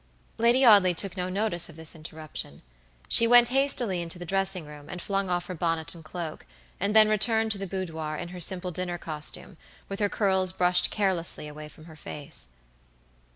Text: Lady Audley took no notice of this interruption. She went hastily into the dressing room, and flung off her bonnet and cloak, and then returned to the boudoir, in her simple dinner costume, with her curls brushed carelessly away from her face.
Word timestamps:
Lady 0.39 0.65
Audley 0.65 0.95
took 0.95 1.15
no 1.15 1.29
notice 1.29 1.69
of 1.69 1.75
this 1.75 1.93
interruption. 1.93 2.63
She 3.07 3.27
went 3.27 3.49
hastily 3.49 4.01
into 4.01 4.17
the 4.17 4.25
dressing 4.25 4.65
room, 4.65 4.89
and 4.89 4.99
flung 4.99 5.29
off 5.29 5.45
her 5.45 5.53
bonnet 5.53 5.93
and 5.93 6.03
cloak, 6.03 6.47
and 6.79 6.95
then 6.95 7.07
returned 7.07 7.51
to 7.51 7.59
the 7.59 7.67
boudoir, 7.67 8.15
in 8.17 8.29
her 8.29 8.39
simple 8.39 8.71
dinner 8.71 8.97
costume, 8.97 9.57
with 9.89 9.99
her 9.99 10.09
curls 10.09 10.53
brushed 10.53 10.89
carelessly 10.89 11.47
away 11.47 11.69
from 11.69 11.85
her 11.85 11.95
face. 11.95 12.47